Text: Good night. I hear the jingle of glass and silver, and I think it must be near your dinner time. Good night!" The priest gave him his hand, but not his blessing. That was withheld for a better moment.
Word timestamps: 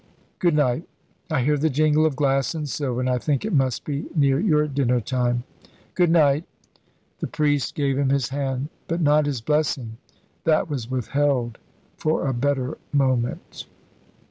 Good 0.39 0.55
night. 0.55 0.87
I 1.29 1.43
hear 1.43 1.59
the 1.59 1.69
jingle 1.69 2.07
of 2.07 2.15
glass 2.15 2.55
and 2.55 2.67
silver, 2.67 3.01
and 3.01 3.07
I 3.07 3.19
think 3.19 3.45
it 3.45 3.53
must 3.53 3.85
be 3.85 4.07
near 4.15 4.39
your 4.39 4.67
dinner 4.67 4.99
time. 4.99 5.43
Good 5.93 6.09
night!" 6.09 6.43
The 7.19 7.27
priest 7.27 7.75
gave 7.75 7.99
him 7.99 8.09
his 8.09 8.29
hand, 8.29 8.69
but 8.87 8.99
not 8.99 9.27
his 9.27 9.41
blessing. 9.41 9.97
That 10.43 10.67
was 10.67 10.89
withheld 10.89 11.59
for 11.97 12.25
a 12.25 12.33
better 12.33 12.79
moment. 12.91 13.67